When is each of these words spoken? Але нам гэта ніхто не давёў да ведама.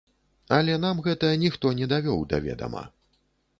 Але 0.55 0.77
нам 0.85 1.01
гэта 1.09 1.29
ніхто 1.43 1.75
не 1.81 1.91
давёў 1.93 2.19
да 2.35 2.43
ведама. 2.49 2.85